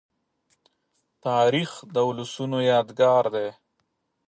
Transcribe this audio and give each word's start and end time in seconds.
تاریخ 1.25 1.71
د 1.93 1.95
ولسونو 2.07 2.57
یادګار 2.71 3.23
دی. 3.35 3.47